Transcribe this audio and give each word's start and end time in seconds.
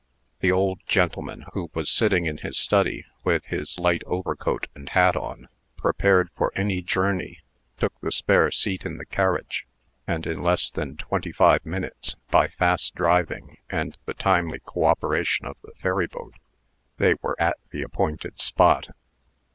The 0.39 0.51
old 0.51 0.79
gentleman, 0.87 1.45
who 1.53 1.69
was 1.75 1.87
sitting 1.87 2.25
in 2.25 2.37
his 2.39 2.57
study, 2.57 3.05
with 3.23 3.45
his 3.45 3.77
light 3.77 4.01
overcoat 4.07 4.65
and 4.73 4.89
hat 4.89 5.15
on, 5.15 5.47
prepared 5.77 6.31
for 6.35 6.51
any 6.55 6.81
journey, 6.81 7.41
took 7.77 7.93
the 8.01 8.11
spare 8.11 8.49
seat 8.49 8.83
in 8.83 8.97
the 8.97 9.05
carriage, 9.05 9.67
and, 10.07 10.25
in 10.25 10.41
less 10.41 10.71
than 10.71 10.97
twenty 10.97 11.31
five 11.31 11.67
minutes, 11.67 12.15
by 12.31 12.47
fast 12.47 12.95
driving 12.95 13.59
and 13.69 13.95
the 14.07 14.15
timely 14.15 14.57
cooperation 14.65 15.45
of 15.45 15.57
the 15.61 15.73
ferry 15.79 16.07
boat, 16.07 16.33
they 16.97 17.13
were 17.21 17.39
at 17.39 17.57
the 17.69 17.83
appointed 17.83 18.39
spot. 18.41 18.95